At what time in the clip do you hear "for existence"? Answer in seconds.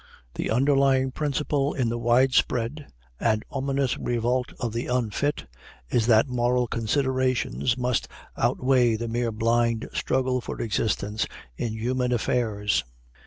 10.41-11.27